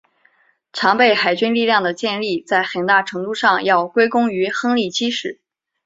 [0.73, 5.39] 常备海军力量的建立在很大程度上要归功于亨利七世。